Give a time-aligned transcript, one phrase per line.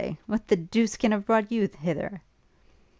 [0.01, 2.23] why, what the deuce can have brought you hither?'